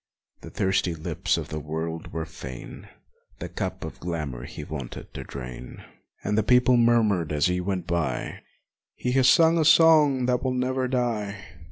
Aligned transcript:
The 0.41 0.49
thirsty 0.49 0.95
lips 0.95 1.37
of 1.37 1.49
the 1.49 1.59
world 1.59 2.11
were 2.11 2.25
fain 2.25 2.87
The 3.37 3.47
cup 3.47 3.85
of 3.85 3.99
glamor 3.99 4.45
he 4.45 4.63
vaunted 4.63 5.13
to 5.13 5.23
drain. 5.23 5.83
And 6.23 6.35
the 6.35 6.41
people 6.41 6.75
murmured 6.75 7.31
as 7.31 7.45
he 7.45 7.61
went 7.61 7.85
by, 7.85 8.39
"He 8.95 9.11
has 9.11 9.29
sung 9.29 9.59
a 9.59 9.63
song 9.63 10.25
that 10.25 10.41
will 10.41 10.55
never 10.55 10.87
die 10.87 11.37